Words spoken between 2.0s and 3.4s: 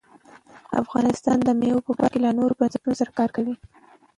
کې له نړیوالو بنسټونو سره کار